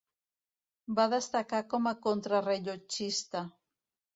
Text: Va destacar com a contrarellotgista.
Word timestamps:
Va 0.99 1.05
destacar 1.11 1.59
com 1.75 1.91
a 1.91 1.95
contrarellotgista. 2.09 3.45